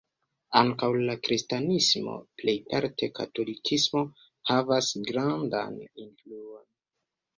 Ankaŭ 0.59 0.87
la 1.09 1.15
kristanismo 1.27 2.15
(plejparte 2.41 3.11
katolikismo) 3.19 4.03
havas 4.53 4.91
grandan 5.11 5.81
influon. 6.07 6.67